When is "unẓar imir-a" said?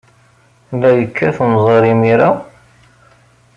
1.43-2.29